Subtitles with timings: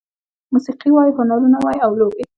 [0.53, 2.23] موسيقي وای، هنرونه وای او لوبې